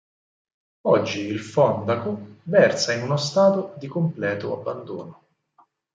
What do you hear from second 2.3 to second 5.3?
versa in uno stato di completo abbandono.